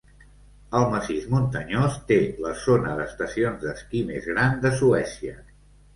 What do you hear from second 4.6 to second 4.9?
de